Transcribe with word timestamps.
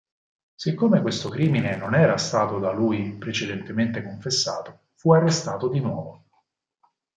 Siccome 0.55 1.03
questo 1.03 1.29
crimine 1.29 1.75
non 1.75 1.93
era 1.93 2.17
stato 2.17 2.57
da 2.57 2.71
lui 2.71 3.11
precedentemente 3.19 4.01
confessato, 4.01 4.85
fu 4.95 5.11
arrestato 5.13 5.69
di 5.69 5.79
nuovo. 5.79 6.23